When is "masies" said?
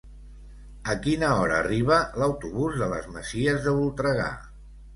3.19-3.63